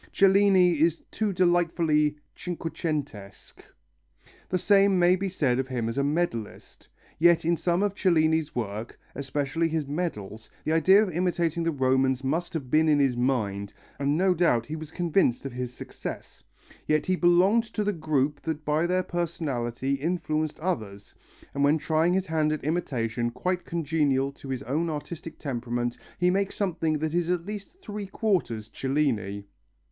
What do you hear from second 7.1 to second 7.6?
Yet in